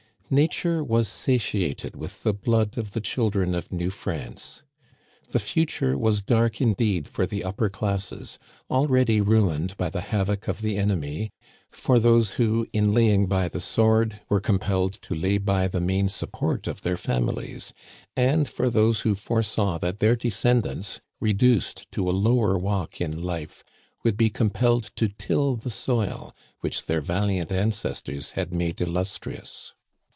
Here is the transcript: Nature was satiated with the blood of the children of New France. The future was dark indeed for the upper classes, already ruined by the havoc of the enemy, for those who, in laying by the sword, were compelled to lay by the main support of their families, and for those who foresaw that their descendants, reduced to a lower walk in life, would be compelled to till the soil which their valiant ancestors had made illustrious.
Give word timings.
Nature 0.33 0.81
was 0.81 1.09
satiated 1.09 1.93
with 1.93 2.23
the 2.23 2.33
blood 2.33 2.77
of 2.77 2.91
the 2.91 3.01
children 3.01 3.53
of 3.53 3.69
New 3.69 3.89
France. 3.89 4.63
The 5.31 5.41
future 5.41 5.97
was 5.97 6.21
dark 6.21 6.61
indeed 6.61 7.05
for 7.05 7.25
the 7.25 7.43
upper 7.43 7.67
classes, 7.69 8.39
already 8.69 9.19
ruined 9.19 9.75
by 9.75 9.89
the 9.89 9.99
havoc 9.99 10.47
of 10.47 10.61
the 10.61 10.77
enemy, 10.77 11.31
for 11.69 11.99
those 11.99 12.31
who, 12.39 12.65
in 12.71 12.93
laying 12.93 13.27
by 13.27 13.49
the 13.49 13.59
sword, 13.59 14.21
were 14.29 14.39
compelled 14.39 14.93
to 15.01 15.13
lay 15.13 15.37
by 15.37 15.67
the 15.67 15.81
main 15.81 16.07
support 16.07 16.65
of 16.65 16.81
their 16.83 16.95
families, 16.95 17.73
and 18.15 18.47
for 18.47 18.69
those 18.69 19.01
who 19.01 19.13
foresaw 19.15 19.77
that 19.79 19.99
their 19.99 20.15
descendants, 20.15 21.01
reduced 21.19 21.91
to 21.91 22.09
a 22.09 22.15
lower 22.15 22.57
walk 22.57 23.01
in 23.01 23.21
life, 23.21 23.65
would 24.03 24.15
be 24.15 24.29
compelled 24.29 24.91
to 24.95 25.09
till 25.09 25.57
the 25.57 25.69
soil 25.69 26.33
which 26.61 26.85
their 26.85 27.01
valiant 27.01 27.51
ancestors 27.51 28.31
had 28.31 28.53
made 28.53 28.79
illustrious. 28.79 29.73